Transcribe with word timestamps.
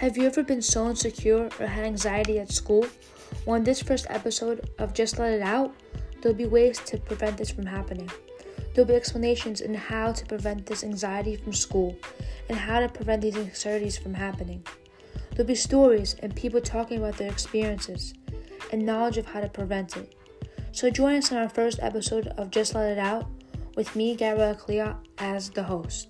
Have 0.00 0.16
you 0.16 0.24
ever 0.24 0.42
been 0.42 0.62
so 0.62 0.88
insecure 0.88 1.50
or 1.60 1.66
had 1.66 1.84
anxiety 1.84 2.38
at 2.38 2.50
school? 2.50 2.86
Well, 3.44 3.56
in 3.56 3.64
this 3.64 3.82
first 3.82 4.06
episode 4.08 4.70
of 4.78 4.94
Just 4.94 5.18
Let 5.18 5.34
It 5.34 5.42
Out, 5.42 5.74
there'll 6.22 6.38
be 6.38 6.46
ways 6.46 6.78
to 6.86 6.96
prevent 6.96 7.36
this 7.36 7.50
from 7.50 7.66
happening. 7.66 8.10
There'll 8.72 8.88
be 8.88 8.94
explanations 8.94 9.60
on 9.60 9.74
how 9.74 10.12
to 10.12 10.24
prevent 10.24 10.64
this 10.64 10.84
anxiety 10.84 11.36
from 11.36 11.52
school 11.52 11.98
and 12.48 12.56
how 12.56 12.80
to 12.80 12.88
prevent 12.88 13.20
these 13.20 13.36
anxieties 13.36 13.98
from 13.98 14.14
happening. 14.14 14.64
There'll 15.32 15.46
be 15.46 15.54
stories 15.54 16.16
and 16.20 16.34
people 16.34 16.62
talking 16.62 16.96
about 16.96 17.18
their 17.18 17.30
experiences 17.30 18.14
and 18.72 18.86
knowledge 18.86 19.18
of 19.18 19.26
how 19.26 19.42
to 19.42 19.50
prevent 19.50 19.98
it. 19.98 20.14
So 20.72 20.88
join 20.88 21.16
us 21.16 21.30
on 21.30 21.36
our 21.36 21.50
first 21.50 21.78
episode 21.82 22.28
of 22.38 22.50
Just 22.50 22.74
Let 22.74 22.92
It 22.92 22.98
Out 22.98 23.26
with 23.76 23.94
me, 23.94 24.16
Gabrielle 24.16 24.54
Clea, 24.54 24.94
as 25.18 25.50
the 25.50 25.64
host. 25.64 26.08